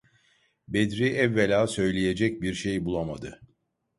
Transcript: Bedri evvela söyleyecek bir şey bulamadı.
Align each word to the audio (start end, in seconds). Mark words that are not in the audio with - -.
Bedri 0.67 1.05
evvela 1.07 1.67
söyleyecek 1.67 2.41
bir 2.41 2.53
şey 2.53 2.85
bulamadı. 2.85 3.41